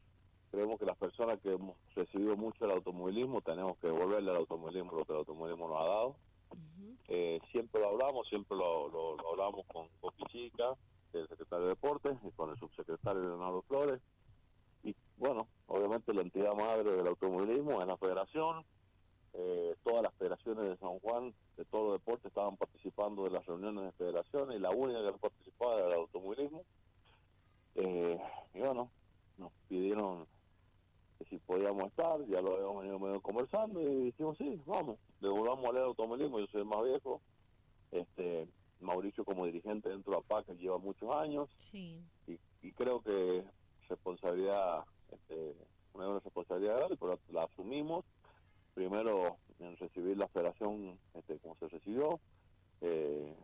creemos 0.52 0.80
que 0.80 0.86
las 0.86 0.98
personas 0.98 1.40
que 1.42 1.54
hemos 1.54 1.76
recibido 1.96 2.36
mucho 2.36 2.66
el 2.66 2.72
automovilismo 2.72 3.42
tenemos 3.42 3.78
que 3.78 3.88
devolverle 3.88 4.32
al 4.32 4.38
automovilismo 4.38 4.92
lo 4.92 5.06
que 5.06 5.14
el 5.14 5.20
automovilismo 5.20 5.68
nos 5.68 5.78
ha 5.78 5.92
dado. 5.92 6.16
eh, 7.08 7.40
siempre 7.52 7.82
lo 7.82 7.90
hablamos, 7.90 8.28
siempre 8.28 8.58
lo, 8.58 8.90
lo, 8.90 9.30
hablamos 9.30 9.66
con 9.68 9.88
Coquichica, 10.02 10.76
el 11.14 11.28
secretario 11.28 11.66
de 11.66 11.70
Deportes, 11.72 12.18
y 12.24 12.32
con 12.32 12.50
el 12.52 12.58
subsecretario 12.58 13.22
Leonardo 13.22 13.62
Flores. 13.64 14.02
Y 14.84 14.96
bueno, 15.18 15.48
obviamente 15.68 16.14
la 16.14 16.22
entidad 16.22 16.56
madre 16.56 16.92
del 16.92 17.08
automovilismo 17.08 17.82
es 17.82 17.88
la 17.88 17.98
federación. 17.98 18.64
Eh, 19.34 19.76
todas 19.84 20.04
las 20.04 20.14
federaciones 20.16 20.70
de 20.70 20.78
San 20.78 21.00
Juan, 21.00 21.34
de 21.58 21.66
todos 21.66 21.86
los 21.86 22.00
deportes, 22.00 22.26
estaban 22.26 22.58
participando 22.58 23.24
de 23.24 23.32
las 23.32 23.46
reuniones 23.46 23.86
de 23.86 23.92
federaciones 23.94 24.58
y 24.58 24.60
la 24.60 24.72
única 24.72 25.00
que 25.06 25.18
participaba 25.18 25.78
era 25.78 25.88
el 25.88 25.94
automovilismo. 25.94 26.64
Eh, 27.76 28.20
y 28.54 28.60
bueno, 28.60 28.90
nos 29.38 29.52
pidieron 29.68 30.26
que 31.18 31.26
si 31.26 31.38
podíamos 31.38 31.86
estar, 31.88 32.26
ya 32.26 32.42
lo 32.42 32.56
habíamos 32.56 32.78
venido 32.80 33.00
medio 33.00 33.22
conversando 33.22 33.82
y 33.82 34.06
dijimos, 34.06 34.38
sí, 34.38 34.60
vamos, 34.66 34.98
devolvamos 35.20 35.66
al 35.70 35.84
automovilismo, 35.84 36.40
yo 36.40 36.48
soy 36.48 36.62
el 36.62 36.68
más 36.68 36.84
viejo, 36.84 37.22
este 37.92 38.48
Mauricio 38.80 39.26
como 39.26 39.46
dirigente 39.46 39.90
dentro 39.90 40.14
de 40.14 40.20
APAC 40.20 40.48
lleva 40.58 40.78
muchos 40.78 41.14
años 41.14 41.50
sí. 41.58 42.02
y, 42.28 42.72
creo 42.72 43.02
que 43.02 43.44
responsabilidad, 43.90 44.86
este, 45.12 45.54
una 45.94 46.20
responsabilidad 46.20 46.78
grande, 46.78 46.96
pero 46.98 47.20
la 47.32 47.44
asumimos, 47.44 48.06
primero 48.80 49.36
en 49.60 49.76
recibir 49.76 50.16
la 50.18 50.30
federación 50.30 50.98
este, 51.14 51.38
como 51.40 51.54
se 51.58 51.68
recibió, 51.68 52.18
eh, 52.80 53.36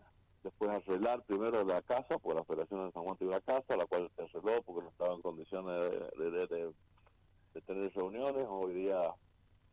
después 0.44 0.72
arreglar 0.72 1.26
primero 1.26 1.62
la 1.66 1.82
casa, 1.82 2.18
porque 2.20 2.40
la 2.40 2.46
Federación 2.46 2.86
de 2.86 2.94
San 2.94 3.04
Juan 3.04 3.18
tiene 3.18 3.34
una 3.34 3.42
casa, 3.42 3.76
la 3.76 3.86
cual 3.86 4.10
se 4.16 4.22
arregló 4.22 4.62
porque 4.62 4.84
no 4.84 4.90
estaba 4.92 5.14
en 5.14 5.22
condiciones 5.22 5.92
de, 6.18 7.62
tener 7.66 7.94
reuniones. 7.94 8.48
Hoy 8.50 8.76
día 8.76 9.14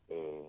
eh, 0.09 0.49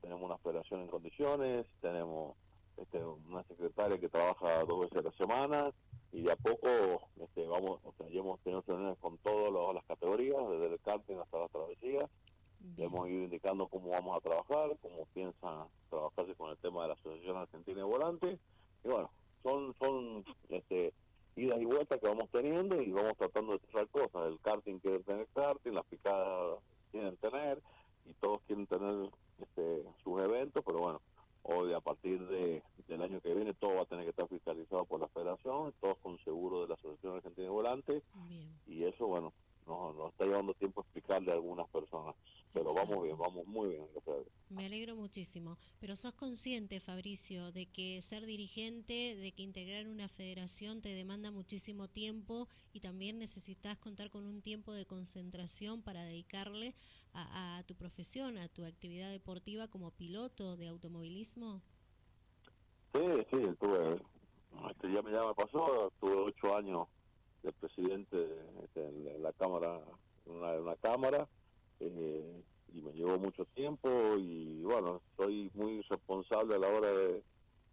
tenemos 0.00 0.24
una 0.24 0.38
federación 0.38 0.80
en 0.80 0.88
condiciones, 0.88 1.66
tenemos 1.82 2.34
este, 2.78 3.04
una 3.04 3.42
secretaria 3.44 3.98
que 3.98 4.08
trabaja 4.08 4.64
dos 4.64 4.80
veces 4.80 4.96
a 4.96 5.02
la 5.02 5.12
semana 5.12 5.72
y 6.10 6.22
de 6.22 6.32
a 6.32 6.36
poco 6.36 7.10
este, 7.20 7.46
vamos, 7.46 7.80
o 7.84 7.94
hemos 7.98 8.40
tenido 8.40 8.64
reuniones 8.66 8.96
con 8.98 9.18
todas 9.18 9.74
las 9.74 9.84
categorías, 9.84 10.38
desde 10.48 10.72
el 10.72 10.80
karting 10.80 11.18
hasta 11.18 11.38
la 11.38 11.48
hemos 12.76 13.08
ido 13.08 13.24
indicando 13.24 13.66
cómo 13.68 13.90
vamos 13.90 14.16
a 14.16 14.20
trabajar, 14.20 14.76
cómo 14.80 15.06
piensa 15.14 15.66
trabajarse 15.90 16.34
con 16.34 16.50
el 16.50 16.56
tema 16.58 16.82
de 16.82 16.88
la 16.88 16.94
Asociación 16.94 17.36
Argentina 17.36 17.78
de 17.78 17.84
Volante. 17.84 18.38
Y 18.84 18.88
bueno, 18.88 19.10
son 19.42 19.74
son 19.78 20.24
este, 20.48 20.92
idas 21.36 21.60
y 21.60 21.64
vueltas 21.64 22.00
que 22.00 22.08
vamos 22.08 22.28
teniendo 22.30 22.80
y 22.80 22.90
vamos 22.92 23.16
tratando 23.16 23.52
de 23.52 23.58
cerrar 23.66 23.88
cosas. 23.88 24.26
El 24.26 24.40
karting 24.40 24.78
quiere 24.78 25.00
tener 25.00 25.26
karting, 25.34 25.72
las 25.72 25.84
picadas 25.86 26.58
quieren 26.90 27.16
tener 27.16 27.60
y 28.06 28.12
todos 28.14 28.40
quieren 28.46 28.66
tener 28.66 29.10
este, 29.40 29.84
sus 30.02 30.20
eventos, 30.22 30.62
pero 30.64 30.78
bueno, 30.78 31.00
hoy 31.42 31.72
a 31.72 31.80
partir 31.80 32.26
de, 32.28 32.62
del 32.88 33.02
año 33.02 33.20
que 33.20 33.34
viene 33.34 33.54
todo 33.54 33.76
va 33.76 33.82
a 33.82 33.86
tener 33.86 34.04
que 34.04 34.10
estar 34.10 34.28
fiscalizado 34.28 34.84
por 34.84 35.00
la 35.00 35.08
federación, 35.08 35.74
todos 35.80 35.98
con 35.98 36.18
seguro 36.24 36.62
de 36.62 36.68
la 36.68 36.74
Asociación 36.74 37.16
Argentina 37.16 37.44
de 37.44 37.50
Volante 37.50 38.02
y 38.66 38.84
eso 38.84 39.06
bueno, 39.06 39.32
nos, 39.66 39.94
nos 39.96 40.12
está 40.12 40.24
llevando 40.24 40.54
tiempo 40.54 40.82
explicarle 40.82 41.32
a 41.32 41.34
algunas 41.34 41.68
personas 41.68 42.14
pero 42.54 42.72
vamos 42.72 43.02
bien, 43.02 43.18
vamos 43.18 43.44
muy 43.46 43.70
bien. 43.70 43.84
Me 44.48 44.66
alegro 44.66 44.94
Pero 45.80 45.96
sos 45.96 46.14
consciente, 46.14 46.80
Fabricio, 46.80 47.52
de 47.52 47.66
que 47.66 48.00
ser 48.00 48.26
dirigente, 48.26 49.16
de 49.16 49.32
que 49.32 49.42
integrar 49.42 49.86
una 49.88 50.08
federación 50.08 50.80
te 50.80 50.94
demanda 50.94 51.30
muchísimo 51.30 51.88
tiempo 51.88 52.48
y 52.72 52.80
también 52.80 53.18
necesitas 53.18 53.78
contar 53.78 54.10
con 54.10 54.24
un 54.24 54.42
tiempo 54.42 54.72
de 54.72 54.86
concentración 54.86 55.82
para 55.82 56.04
dedicarle 56.04 56.74
a, 57.14 57.62
tu 57.66 57.74
profesión, 57.74 58.38
a 58.38 58.48
tu 58.48 58.64
actividad 58.64 59.10
deportiva 59.10 59.68
como 59.68 59.92
piloto 59.92 60.56
de 60.56 60.68
automovilismo. 60.68 61.62
Sí, 62.92 63.00
sí, 63.30 63.38
tuve, 63.60 64.00
este, 64.70 64.92
ya, 64.92 65.02
ya 65.02 65.26
me 65.26 65.34
pasó, 65.34 65.92
tuve 66.00 66.16
ocho 66.16 66.56
años 66.56 66.88
de 67.42 67.52
presidente 67.52 68.16
este, 68.64 68.84
en, 68.84 69.22
la 69.22 69.32
cámara, 69.32 69.80
una, 70.26 70.52
una 70.54 70.76
cámara 70.76 71.28
eh, 71.80 72.42
y 72.74 72.80
me 72.80 72.92
llevó 72.92 73.18
mucho 73.18 73.44
tiempo 73.54 73.88
y 74.18 74.62
bueno, 74.62 75.00
soy 75.16 75.50
muy 75.54 75.80
responsable 75.82 76.56
a 76.56 76.58
la 76.58 76.68
hora 76.68 76.92
de, 76.92 77.22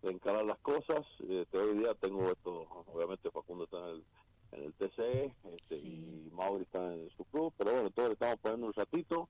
encarar 0.04 0.46
las 0.46 0.58
cosas. 0.60 1.06
Este, 1.30 1.60
hoy 1.60 1.78
día 1.78 1.94
tengo 1.94 2.32
esto, 2.32 2.68
obviamente 2.92 3.30
Facundo 3.30 3.66
está 3.66 3.78
en 3.78 3.86
el, 3.86 4.04
en 4.52 4.64
el 4.64 4.74
TCE 4.74 5.36
este, 5.54 5.76
y 5.76 6.30
Mauri 6.34 6.64
está 6.64 6.94
en 6.94 7.10
su 7.12 7.24
club, 7.26 7.54
pero 7.58 7.72
bueno, 7.72 7.90
todos 7.92 8.10
le 8.10 8.14
estamos 8.14 8.40
poniendo 8.40 8.68
un 8.68 8.74
ratito, 8.74 9.30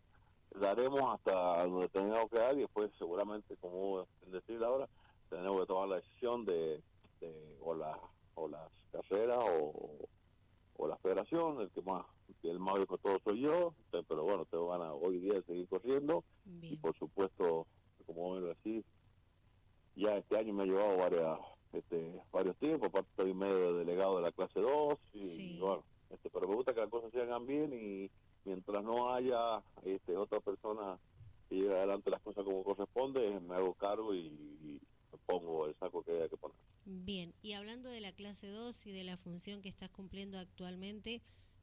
daremos 0.55 1.01
hasta 1.13 1.65
donde 1.65 1.89
tengamos 1.89 2.29
que 2.29 2.39
dar 2.39 2.55
y 2.55 2.61
después 2.61 2.89
seguramente, 2.97 3.57
como 3.57 4.07
decir 4.27 4.63
ahora, 4.63 4.87
tenemos 5.29 5.61
que 5.61 5.67
tomar 5.67 5.89
la 5.89 5.95
decisión 5.97 6.45
de, 6.45 6.81
o, 7.61 7.75
la, 7.75 7.97
o 8.35 8.47
las 8.47 8.69
carreras 8.91 9.39
o, 9.39 10.07
o 10.77 10.87
la 10.87 10.97
federación, 10.97 11.61
el 11.61 11.69
que 11.71 11.81
más 11.81 12.05
el 12.49 12.59
más 12.59 12.75
viejo 12.75 12.97
todo 12.97 13.19
soy 13.23 13.41
yo, 13.41 13.73
pero 13.91 14.23
bueno, 14.23 14.45
tengo 14.45 14.69
ganas 14.69 14.93
hoy 15.01 15.19
día 15.19 15.33
de 15.33 15.43
seguir 15.43 15.67
corriendo. 15.67 16.23
Y 16.61 16.75
por 16.77 16.97
supuesto, 16.97 17.67
como 18.05 18.35
ven 18.35 18.51
así, 18.51 18.83
ya 19.95 20.17
este 20.17 20.37
año 20.37 20.53
me 20.53 20.63
ha 20.63 20.65
llevado 20.65 20.97
varias, 20.97 21.39
este, 21.73 22.21
varios 22.31 22.55
tiempos, 22.57 22.89
aparte 22.89 23.09
estoy 23.11 23.33
medio 23.33 23.73
delegado 23.73 24.17
de 24.17 24.23
la 24.23 24.31
clase 24.31 24.59
2 24.59 24.97
y, 25.13 25.59
bueno, 25.59 25.83
este, 26.09 26.29
pero 26.29 26.47
me 26.47 26.55
gusta 26.55 26.73
que 26.73 26.81
las 26.81 26.89
cosas 26.89 27.11
se 27.11 27.21
hagan 27.21 27.45
bien 27.45 27.73
y 27.73 28.09
mientras 28.45 28.83
no 28.83 29.13
haya 29.13 29.61
este, 29.83 30.17
otra 30.17 30.39
persona 30.39 30.97
que 31.49 31.55
lleve 31.55 31.77
adelante 31.77 32.09
las 32.09 32.21
cosas 32.21 32.43
como 32.43 32.63
corresponde, 32.63 33.39
me 33.41 33.55
hago 33.55 33.73
cargo 33.73 34.13
y, 34.15 34.79
me 35.11 35.17
pongo 35.25 35.67
el 35.67 35.75
saco 35.75 36.03
que 36.03 36.13
haya 36.13 36.29
que 36.29 36.37
poner. 36.37 36.55
Bien, 36.85 37.33
y 37.41 37.53
hablando 37.53 37.89
de 37.89 37.99
la 37.99 38.13
clase 38.13 38.47
2 38.47 38.87
y 38.87 38.91
de 38.91 39.03
la 39.03 39.17
función 39.17 39.61
que 39.61 39.67
estás 39.67 39.89
cumpliendo 39.89 40.39
actualmente, 40.39 41.21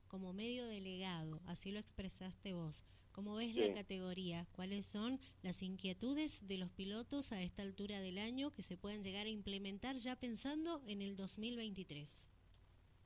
como 0.08 0.32
medio 0.32 0.66
delegado, 0.66 1.40
así 1.46 1.70
lo 1.70 1.78
expresaste 1.78 2.54
vos. 2.54 2.84
¿Cómo 3.12 3.34
ves 3.34 3.54
la 3.56 3.74
categoría? 3.74 4.46
¿Cuáles 4.52 4.86
son 4.86 5.18
las 5.42 5.62
inquietudes 5.62 6.46
de 6.46 6.56
los 6.56 6.70
pilotos 6.70 7.32
a 7.32 7.42
esta 7.42 7.62
altura 7.62 8.00
del 8.00 8.18
año 8.18 8.52
que 8.52 8.62
se 8.62 8.76
pueden 8.76 9.02
llegar 9.02 9.26
a 9.26 9.30
implementar 9.30 9.96
ya 9.96 10.14
pensando 10.14 10.82
en 10.86 11.02
el 11.02 11.16
2023? 11.16 12.30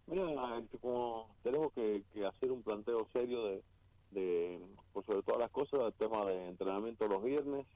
Mira, 0.09 0.63
como 0.81 1.35
tenemos 1.43 1.73
que, 1.73 2.05
hacer 2.27 2.53
un 2.53 2.63
planteo 2.63 3.09
serio 3.13 3.43
de, 3.47 3.63
de 4.11 4.61
por 4.93 5.07
sobre 5.07 5.23
todas 5.23 5.41
las 5.41 5.51
cosas, 5.51 5.81
el 5.81 5.95
tema 5.95 6.27
de 6.27 6.49
entrenamiento 6.49 7.09
los 7.09 7.23
viernes, 7.23 7.67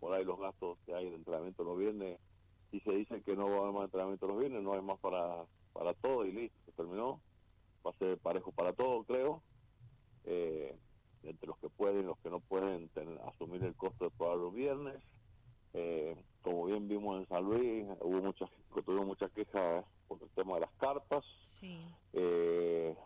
por 0.00 0.12
ahí 0.12 0.24
los 0.24 0.40
gastos 0.40 0.78
que 0.86 0.94
hay 0.94 1.08
de 1.08 1.14
entrenamiento 1.14 1.62
los 1.62 1.78
viernes, 1.78 2.18
y 2.72 2.80
se 2.80 2.92
dice 2.92 3.22
que 3.22 3.36
no 3.36 3.48
va 3.48 3.56
a 3.56 3.60
haber 3.60 3.72
más 3.74 3.84
entrenamiento 3.84 4.26
los 4.26 4.38
viernes, 4.40 4.62
no 4.62 4.72
hay 4.72 4.82
más 4.82 4.98
para, 4.98 5.44
para 5.72 5.94
todo 5.94 6.24
y 6.26 6.32
listo, 6.32 6.56
se 6.66 6.72
terminó 6.72 7.20
va 7.86 7.90
a 7.90 7.98
ser 7.98 8.18
parejo 8.18 8.52
para 8.52 8.72
todos, 8.72 9.06
creo. 9.06 9.42
Eh, 10.24 10.76
entre 11.22 11.46
los 11.46 11.58
que 11.58 11.68
pueden 11.68 12.00
y 12.00 12.04
los 12.04 12.18
que 12.18 12.30
no 12.30 12.40
pueden 12.40 12.90
asumir 13.26 13.62
el 13.64 13.74
costo 13.74 14.04
de 14.04 14.10
pagar 14.10 14.36
los 14.36 14.54
viernes. 14.54 15.02
Eh, 15.72 16.16
como 16.42 16.66
bien 16.66 16.88
vimos 16.88 17.20
en 17.20 17.28
San 17.28 17.44
Luis, 17.44 17.86
hubo 18.00 18.20
muchas, 18.22 18.50
tuvimos 18.84 19.06
muchas 19.06 19.30
quejas 19.32 19.84
por 20.08 20.22
el 20.22 20.30
tema 20.30 20.54
de 20.54 20.60
las 20.60 20.72
carpas. 20.72 21.24
Sí. 21.44 21.78
Eh, 22.12 22.96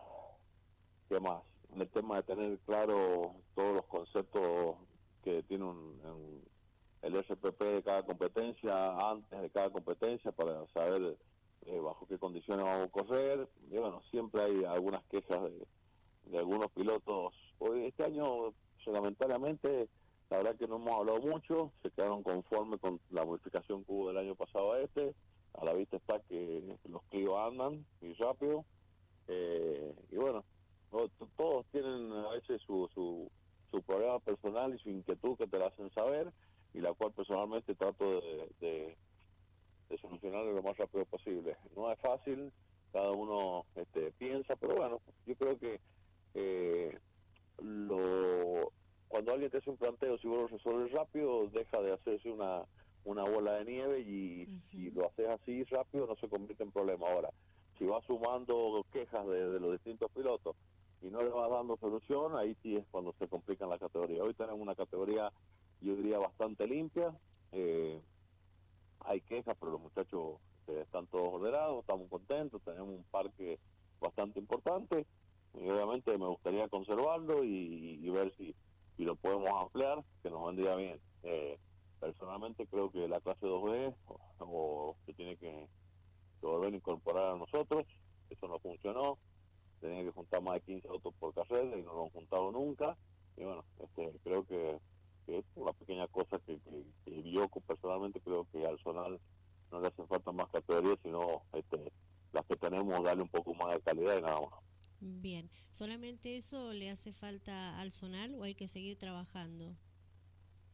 ¿Qué 1.09 1.19
más? 1.19 1.43
El 1.75 1.89
tema 1.89 2.17
de 2.17 2.23
tener 2.23 2.59
claro 2.59 3.35
todos 3.53 3.75
los 3.75 3.85
conceptos 3.85 4.77
que 5.23 5.43
tiene 5.43 5.65
un, 5.65 6.41
el 7.01 7.23
SPP 7.23 7.61
de 7.61 7.83
cada 7.83 8.03
competencia, 8.03 9.09
antes 9.09 9.41
de 9.41 9.49
cada 9.49 9.69
competencia, 9.69 10.31
para 10.31 10.65
saber 10.67 11.17
eh, 11.65 11.79
bajo 11.79 12.05
qué 12.07 12.17
condiciones 12.17 12.65
vamos 12.65 12.87
a 12.87 12.91
correr. 12.91 13.47
Y 13.71 13.77
bueno, 13.77 14.01
siempre 14.11 14.43
hay 14.43 14.63
algunas 14.65 15.03
quejas 15.05 15.41
de, 15.43 16.37
algunos 16.37 16.71
pilotos. 16.71 17.33
Hoy, 17.59 17.85
este 17.85 18.03
año, 18.03 18.53
lamentablemente, 18.85 19.89
la 20.29 20.37
verdad 20.37 20.55
que 20.55 20.67
no 20.67 20.77
hemos 20.77 20.95
hablado 20.95 21.19
mucho, 21.19 21.71
se 21.81 21.91
quedaron 21.91 22.23
conformes 22.23 22.79
con 22.79 22.99
la 23.11 23.25
modificación 23.25 23.83
que 23.83 23.91
hubo 23.91 24.07
del 24.07 24.17
año 24.17 24.35
pasado 24.35 24.73
a 24.73 24.81
este. 24.81 25.13
A 25.53 25.63
la 25.63 25.73
vista 25.73 25.97
está 25.97 26.19
que 26.27 26.77
los 26.89 27.03
Clio 27.03 27.39
andan 27.39 27.85
y 28.01 28.13
rápido. 28.13 28.65
Eh, 29.27 29.95
y 30.11 30.15
bueno, 30.17 30.43
todos 31.37 31.65
tienen 31.71 32.11
a 32.11 32.29
veces 32.29 32.61
su, 32.65 32.89
su, 32.93 33.31
su 33.71 33.81
problema 33.83 34.19
personal 34.19 34.73
y 34.73 34.79
su 34.79 34.89
inquietud 34.89 35.37
que 35.37 35.47
te 35.47 35.57
la 35.57 35.67
hacen 35.67 35.89
saber 35.91 36.31
y 36.73 36.81
la 36.81 36.93
cual 36.93 37.13
personalmente 37.13 37.73
trato 37.73 38.21
de 38.21 38.49
de 38.59 38.97
solucionarlo 40.01 40.53
lo 40.53 40.63
más 40.63 40.77
rápido 40.77 41.05
posible. 41.05 41.57
No 41.75 41.91
es 41.91 41.99
fácil, 41.99 42.51
cada 42.91 43.11
uno 43.11 43.65
este, 43.75 44.11
piensa, 44.13 44.55
pero 44.55 44.75
bueno, 44.75 45.01
yo 45.25 45.35
creo 45.35 45.57
que 45.59 45.79
eh, 46.33 46.97
lo 47.61 48.71
cuando 49.07 49.31
alguien 49.31 49.49
te 49.51 49.59
hace 49.59 49.69
un 49.69 49.77
planteo, 49.77 50.17
si 50.17 50.27
vos 50.27 50.39
lo 50.39 50.47
resuelves 50.47 50.91
rápido, 50.91 51.47
deja 51.47 51.81
de 51.81 51.93
hacerse 51.93 52.29
una, 52.29 52.63
una 53.05 53.23
bola 53.23 53.53
de 53.53 53.65
nieve 53.65 53.99
y 54.01 54.45
si 54.69 54.91
lo 54.91 55.07
haces 55.07 55.29
así 55.29 55.63
rápido 55.65 56.07
no 56.07 56.15
se 56.15 56.27
convierte 56.27 56.63
en 56.63 56.71
problema. 56.71 57.07
Ahora, 57.07 57.29
si 57.77 57.85
vas 57.85 58.03
sumando 58.05 58.85
quejas 58.91 59.25
de, 59.27 59.59
los 59.59 59.71
distintos 59.73 60.11
pilotos 60.11 60.55
y 61.01 61.07
no 61.07 61.21
le 61.21 61.29
vas 61.29 61.49
dando 61.49 61.77
solución, 61.77 62.35
ahí 62.35 62.57
sí 62.61 62.75
es 62.75 62.85
cuando 62.91 63.13
se 63.19 63.27
complica 63.27 63.67
la 63.67 63.79
categoría. 63.79 64.23
Hoy 64.23 64.33
tenemos 64.33 64.59
una 64.59 64.75
categoría, 64.75 65.31
yo 65.81 65.95
diría, 65.95 66.17
bastante 66.17 66.67
limpia. 66.67 67.13
Eh, 67.51 68.01
hay 69.07 69.21
quejas, 69.21 69.55
pero 69.59 69.73
los 69.73 69.81
muchachos 69.81 70.37
eh, 70.67 70.81
están 70.81 71.07
todos 71.07 71.33
ordenados, 71.33 71.79
estamos 71.79 72.09
contentos, 72.09 72.61
tenemos 72.63 72.89
un 72.89 73.03
parque 73.11 73.59
bastante 73.99 74.39
importante 74.39 75.05
y 75.53 75.69
obviamente 75.69 76.17
me 76.17 76.27
gustaría 76.27 76.67
conservarlo 76.67 77.43
y, 77.43 78.09
ver 78.09 78.33
si, 78.37 78.55
si, 78.97 79.03
lo 79.03 79.15
podemos 79.15 79.49
ampliar, 79.49 80.03
que 80.21 80.29
nos 80.29 80.45
vendría 80.45 80.75
bien. 80.75 80.99
Eh, 81.23 81.57
personalmente 81.99 82.67
creo 82.67 82.91
que 82.91 83.07
la 83.07 83.21
clase 83.21 83.45
2B 83.45 83.95
o, 84.39 84.95
se 85.05 85.13
tiene 85.13 85.37
que, 85.37 85.67
volver 86.41 86.73
a 86.73 86.75
incorporar 86.75 87.33
a 87.33 87.37
nosotros, 87.37 87.87
eso 88.29 88.47
no 88.47 88.59
funcionó, 88.59 89.17
tenía 89.81 90.03
que 90.03 90.11
juntar 90.11 90.43
más 90.43 90.55
de 90.55 90.61
15 90.61 90.87
autos 90.89 91.13
por 91.15 91.33
carrera 91.33 91.75
y 91.77 91.81
no 91.81 91.93
lo 91.93 92.03
han 92.03 92.09
juntado 92.11 92.51
nunca 92.51 92.95
y 93.37 93.43
bueno, 93.43 93.65
este, 93.79 94.13
creo 94.23 94.45
que 94.45 94.79
que 95.25 95.39
es 95.39 95.45
una 95.55 95.73
pequeña 95.73 96.07
cosa 96.07 96.39
que, 96.39 96.59
que, 97.05 97.31
yo 97.31 97.47
personalmente 97.67 98.21
creo 98.21 98.47
que 98.51 98.65
al 98.65 98.79
Zonal 98.79 99.19
no 99.71 99.81
le 99.81 99.87
hacen 99.87 100.07
falta 100.07 100.31
más 100.31 100.47
categorías, 100.49 100.97
sino 101.03 101.43
este, 101.53 101.91
las 102.31 102.45
que 102.45 102.55
tenemos 102.55 103.03
darle 103.03 103.23
un 103.23 103.29
poco 103.29 103.53
más 103.53 103.73
de 103.73 103.81
calidad 103.81 104.17
y 104.17 104.21
nada 104.21 104.41
más. 104.41 104.59
Bien, 104.99 105.49
¿solamente 105.71 106.37
eso 106.37 106.73
le 106.73 106.89
hace 106.89 107.13
falta 107.13 107.79
al 107.79 107.91
Zonal 107.91 108.35
o 108.35 108.43
hay 108.43 108.55
que 108.55 108.67
seguir 108.67 108.97
trabajando? 108.97 109.75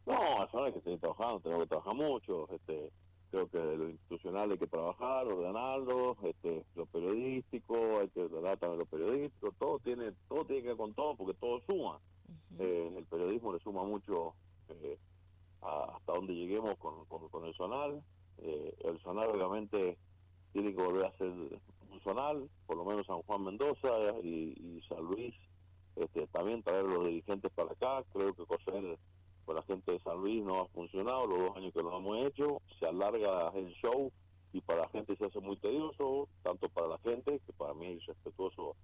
No, 0.06 0.42
al 0.42 0.50
Zonal 0.50 0.68
hay 0.68 0.74
que 0.74 0.82
seguir 0.82 1.00
trabajando, 1.00 1.40
tenemos 1.40 1.64
que 1.64 1.70
trabajar 1.70 1.96
mucho. 1.96 2.48
Este, 2.52 2.92
creo 3.32 3.50
que 3.50 3.58
lo 3.58 3.90
institucional 3.90 4.52
hay 4.52 4.58
que 4.58 4.68
trabajar, 4.68 5.26
ordenarlo, 5.26 6.18
este, 6.24 6.66
lo 6.76 6.86
periodístico, 6.86 8.00
hay 8.00 8.10
que 8.10 8.22
ordenar 8.24 8.58
también 8.58 8.80
lo 8.80 8.86
periodístico, 8.86 9.54
todo 9.58 9.80
tiene, 9.80 10.12
todo 10.28 10.46
tiene 10.46 10.62
que 10.62 10.68
ver 10.70 10.78
con 10.78 10.94
todo 10.94 11.16
porque 11.16 11.34
todo 11.36 11.62
suma. 11.62 12.00
Eh, 12.60 12.94
el 12.98 13.06
periodismo 13.06 13.54
le 13.54 13.60
suma 13.60 13.84
mucho 13.84 14.34
eh, 14.70 14.98
hasta 15.62 16.14
donde 16.14 16.34
lleguemos 16.34 16.78
con, 16.78 17.06
con, 17.06 17.46
el 17.46 17.54
zonal. 17.56 18.04
Eh, 18.40 18.76
el 18.84 19.00
zonal 19.02 19.30
obviamente 19.30 19.98
tiene 20.54 20.74
que 20.76 20.82
volver 20.82 21.06
a 21.06 21.18
ser 21.18 21.28
un 21.28 22.02
zonal, 22.04 22.50
por 22.66 22.78
lo 22.78 22.86
menos 22.86 23.06
San 23.06 23.22
Juan 23.24 23.44
Mendoza 23.44 23.90
y, 24.24 24.82
San 24.88 25.04
Luis, 25.04 25.34
este, 25.96 26.28
también 26.28 26.64
traer 26.64 26.84
los 26.84 27.06
dirigentes 27.06 27.52
para 27.54 27.72
acá, 27.72 28.04
creo 28.12 28.34
que 28.34 28.46
coser 28.46 28.98
con 29.46 29.56
la 29.56 29.64
gente 29.64 29.92
de 29.92 30.00
San 30.00 30.18
Luis 30.18 30.44
no 30.44 30.62
ha 30.62 30.68
funcionado, 30.70 31.28
los 31.28 31.40
dos 31.40 31.58
años 31.58 31.74
que 31.74 31.84
lo 31.84 31.98
hemos 31.98 32.28
hecho, 32.28 32.62
se 32.80 32.88
alarga 32.88 33.50
el 33.56 33.72
show 33.74 34.12
y 34.54 34.62
para 34.62 34.82
la 34.82 34.90
gente 34.90 35.16
se 35.16 35.26
hace 35.26 35.40
muy 35.40 35.58
tedioso, 35.58 36.28
tanto 36.44 36.70
para 36.70 36.88
la 36.88 36.98
gente, 37.00 37.40
que 37.46 37.54
para 37.54 37.74
mí 37.74 37.88
es 37.88 38.06
respetuoso 38.06 38.76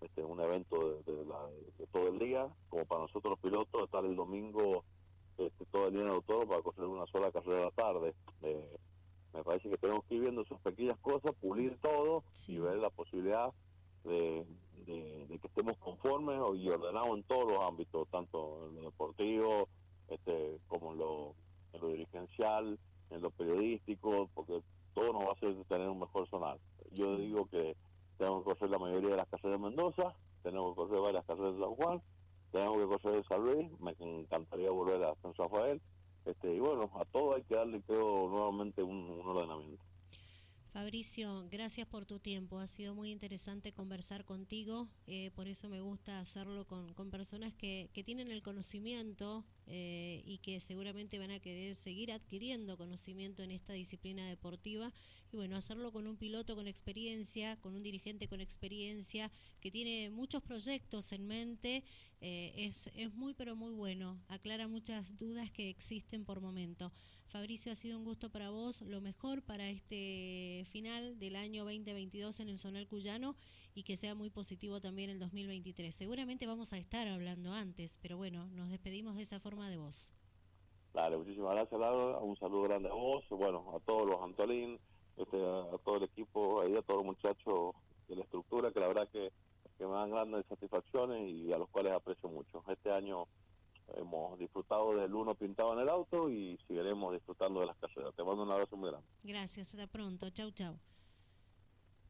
este, 0.00 0.24
un 0.24 0.40
evento 0.40 1.02
de, 1.02 1.86
todo 1.92 2.08
el 2.08 2.18
día, 2.18 2.48
como 2.68 2.84
para 2.84 3.02
nosotros 3.02 3.32
los 3.32 3.40
pilotos, 3.40 3.84
estar 3.84 4.04
el 4.04 4.16
domingo 4.16 4.84
este, 5.38 5.64
todo 5.66 5.88
el 5.88 5.92
día 5.92 6.02
en 6.02 6.08
el 6.08 6.14
autor 6.14 6.46
para 6.46 6.62
coger 6.62 6.84
una 6.84 7.06
sola 7.06 7.32
carrera 7.32 7.58
de 7.58 7.64
la 7.64 7.70
tarde. 7.70 8.14
Eh, 8.42 8.76
me 9.32 9.44
parece 9.44 9.70
que 9.70 9.78
tenemos 9.78 10.04
que 10.04 10.16
ir 10.16 10.22
viendo 10.22 10.42
esas 10.42 10.60
pequeñas 10.60 10.98
cosas, 10.98 11.32
pulir 11.40 11.78
todo 11.80 12.24
y 12.46 12.58
ver 12.58 12.78
la 12.78 12.90
posibilidad 12.90 13.52
de, 14.04 14.44
que 14.86 15.46
estemos 15.46 15.76
conformes 15.78 16.36
y 16.56 16.68
ordenados 16.68 17.16
en 17.16 17.22
todos 17.24 17.52
los 17.52 17.60
ámbitos, 17.60 18.08
tanto 18.08 18.68
en 18.68 18.76
lo 18.76 18.82
deportivo 18.90 19.68
este, 20.08 20.58
como 20.66 20.92
en 20.92 20.98
lo, 20.98 21.34
en 21.72 21.80
lo 21.80 21.88
dirigencial, 21.88 22.78
en 23.10 23.22
lo 23.22 23.30
periodístico, 23.30 24.28
porque 24.34 24.60
todo 24.94 25.12
nos 25.12 25.22
va 25.22 25.28
a 25.28 25.32
hacer 25.32 25.54
tener 25.68 25.88
un 25.88 26.00
mejor 26.00 26.28
sonar. 26.28 26.58
Yo 26.92 27.16
digo 27.16 27.46
que 27.46 27.76
tenemos 28.20 28.44
que 28.44 28.50
correr 28.50 28.70
la 28.70 28.78
mayoría 28.78 29.10
de 29.12 29.16
las 29.16 29.28
carreras 29.28 29.58
de 29.58 29.66
Mendoza, 29.66 30.14
tenemos 30.42 30.72
que 30.72 30.76
correr 30.76 31.00
varias 31.00 31.24
carreras 31.24 31.54
de 31.54 31.60
San 31.60 31.74
Juan, 31.74 32.02
tenemos 32.52 32.76
que 32.76 32.86
correr 32.86 33.16
de 33.16 33.24
San 33.28 33.40
Luis, 33.40 33.80
me 33.80 33.96
encantaría 33.98 34.70
volver 34.70 35.02
a 35.02 35.14
San 35.22 35.32
Rafael, 35.32 35.80
este, 36.26 36.54
y 36.54 36.60
bueno, 36.60 36.90
a 37.00 37.06
todo 37.06 37.34
hay 37.34 37.42
que 37.44 37.54
darle, 37.54 37.80
creo, 37.80 38.28
nuevamente 38.28 38.82
un 38.82 39.22
ordenamiento. 39.24 39.49
Fabricio, 40.72 41.48
gracias 41.50 41.88
por 41.88 42.06
tu 42.06 42.20
tiempo. 42.20 42.60
Ha 42.60 42.68
sido 42.68 42.94
muy 42.94 43.10
interesante 43.10 43.72
conversar 43.72 44.24
contigo. 44.24 44.88
Eh, 45.08 45.32
por 45.34 45.48
eso 45.48 45.68
me 45.68 45.80
gusta 45.80 46.20
hacerlo 46.20 46.64
con, 46.64 47.10
personas 47.10 47.52
que, 47.54 47.90
tienen 48.04 48.30
el 48.30 48.40
conocimiento 48.40 49.44
eh, 49.66 50.22
y 50.24 50.38
que 50.38 50.60
seguramente 50.60 51.18
van 51.18 51.32
a 51.32 51.40
querer 51.40 51.74
seguir 51.74 52.12
adquiriendo 52.12 52.76
conocimiento 52.76 53.42
en 53.42 53.50
esta 53.50 53.72
disciplina 53.72 54.28
deportiva. 54.28 54.92
Y 55.32 55.36
bueno, 55.36 55.56
hacerlo 55.56 55.90
con 55.90 56.06
un 56.06 56.16
piloto 56.16 56.54
con 56.54 56.68
experiencia, 56.68 57.56
con 57.56 57.74
un 57.74 57.82
dirigente 57.82 58.28
con 58.28 58.40
experiencia, 58.40 59.32
que 59.60 59.72
tiene 59.72 60.08
muchos 60.10 60.40
proyectos 60.40 61.10
en 61.10 61.26
mente, 61.26 61.82
eh, 62.20 62.52
es, 62.56 62.90
es 62.94 63.12
muy, 63.12 63.34
pero 63.34 63.56
muy 63.56 63.72
bueno. 63.72 64.20
Aclara 64.28 64.68
muchas 64.68 65.18
dudas 65.18 65.50
que 65.50 65.68
existen 65.68 66.24
por 66.24 66.40
momento. 66.40 66.92
Fabricio, 67.30 67.70
ha 67.70 67.76
sido 67.76 67.96
un 67.96 68.04
gusto 68.04 68.28
para 68.28 68.50
vos, 68.50 68.82
lo 68.82 69.00
mejor 69.00 69.40
para 69.42 69.70
este 69.70 70.66
final 70.70 71.16
del 71.20 71.36
año 71.36 71.64
2022 71.64 72.40
en 72.40 72.48
el 72.48 72.58
Zonal 72.58 72.88
Cuyano 72.88 73.36
y 73.72 73.84
que 73.84 73.96
sea 73.96 74.16
muy 74.16 74.30
positivo 74.30 74.80
también 74.80 75.10
el 75.10 75.20
2023. 75.20 75.94
Seguramente 75.94 76.48
vamos 76.48 76.72
a 76.72 76.78
estar 76.78 77.06
hablando 77.06 77.52
antes, 77.52 77.98
pero 78.02 78.16
bueno, 78.16 78.48
nos 78.48 78.68
despedimos 78.68 79.14
de 79.14 79.22
esa 79.22 79.38
forma 79.38 79.70
de 79.70 79.76
vos. 79.76 80.12
Dale, 80.92 81.18
muchísimas 81.18 81.54
gracias, 81.54 81.80
Laura. 81.80 82.18
Un 82.18 82.36
saludo 82.36 82.62
grande 82.62 82.88
a 82.88 82.94
vos, 82.94 83.24
bueno, 83.30 83.76
a 83.76 83.78
todos 83.78 84.08
los 84.08 84.20
Antolín, 84.22 84.80
este, 85.16 85.36
a 85.36 85.78
todo 85.84 85.98
el 85.98 86.02
equipo, 86.02 86.62
ahí 86.62 86.74
a 86.74 86.82
todos 86.82 87.04
los 87.04 87.16
muchachos 87.16 87.76
de 88.08 88.16
la 88.16 88.22
estructura, 88.22 88.72
que 88.72 88.80
la 88.80 88.88
verdad 88.88 89.08
que, 89.08 89.30
que 89.78 89.86
me 89.86 89.92
dan 89.92 90.10
grandes 90.10 90.44
satisfacciones 90.46 91.30
y 91.30 91.52
a 91.52 91.58
los 91.58 91.68
cuales 91.68 91.92
aprecio 91.92 92.28
mucho. 92.28 92.64
Este 92.66 92.90
año 92.90 93.28
hemos 93.96 94.38
disfrutado 94.38 94.94
del 94.94 95.14
uno 95.14 95.34
pintado 95.34 95.72
en 95.74 95.80
el 95.80 95.88
auto 95.88 96.30
y 96.30 96.58
seguiremos 96.66 97.12
disfrutando 97.14 97.60
de 97.60 97.66
las 97.66 97.76
carreras. 97.78 98.14
Te 98.14 98.24
mando 98.24 98.42
un 98.42 98.50
abrazo 98.50 98.76
muy 98.76 98.90
grande. 98.90 99.06
Gracias, 99.22 99.68
hasta 99.68 99.86
pronto. 99.86 100.30
Chau, 100.30 100.50
chau. 100.50 100.78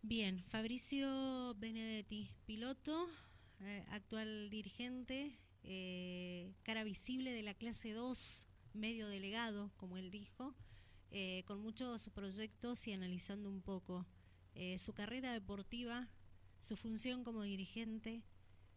Bien, 0.03 0.43
Fabricio 0.45 1.55
Benedetti, 1.59 2.31
piloto, 2.47 3.07
eh, 3.61 3.85
actual 3.91 4.49
dirigente, 4.49 5.39
eh, 5.63 6.55
cara 6.63 6.85
visible 6.85 7.33
de 7.33 7.43
la 7.43 7.53
clase 7.53 7.93
2, 7.93 8.47
medio 8.73 9.09
delegado, 9.09 9.71
como 9.77 9.99
él 9.99 10.11
dijo, 10.11 10.55
eh, 11.11 11.45
con 11.47 11.61
muchos 11.61 12.09
proyectos 12.09 12.87
y 12.87 12.93
analizando 12.93 13.51
un 13.51 13.61
poco 13.61 14.07
su 14.77 14.93
carrera 14.93 15.33
deportiva, 15.33 16.09
su 16.59 16.77
función 16.77 17.25
como 17.25 17.43
dirigente, 17.43 18.23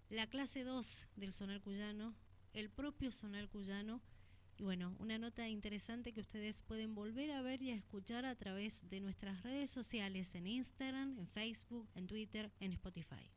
la 0.09 0.27
clase 0.27 0.63
2 0.63 1.07
del 1.17 1.33
Sonar 1.33 1.59
Cuyano, 1.59 2.15
el 2.53 2.69
propio 2.69 3.11
Zonal 3.11 3.49
Cuyano. 3.49 4.01
Y 4.57 4.63
bueno, 4.63 4.95
una 4.99 5.17
nota 5.17 5.49
interesante 5.49 6.13
que 6.13 6.21
ustedes 6.21 6.61
pueden 6.61 6.93
volver 6.93 7.31
a 7.31 7.41
ver 7.41 7.61
y 7.61 7.71
a 7.71 7.75
escuchar 7.75 8.25
a 8.25 8.35
través 8.35 8.87
de 8.89 9.01
nuestras 9.01 9.41
redes 9.41 9.71
sociales 9.71 10.35
en 10.35 10.47
Instagram, 10.47 11.17
en 11.17 11.27
Facebook, 11.27 11.89
en 11.95 12.07
Twitter, 12.07 12.51
en 12.59 12.71
Spotify. 12.73 13.31